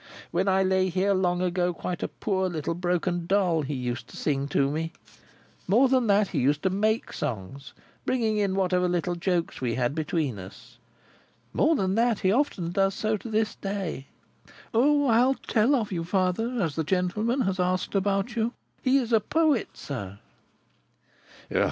[0.31, 4.17] When I lay here long ago, quite a poor little broken doll, he used to
[4.17, 4.93] sing to me.
[5.67, 9.93] More than that, he used to make songs, bringing in whatever little jokes we had
[9.93, 10.79] between us.
[11.53, 14.07] More than that, he often does so to this day.
[14.73, 15.05] O!
[15.05, 18.53] I'll tell of you, father, as the gentleman has asked about you.
[18.81, 20.17] He is a poet, sir."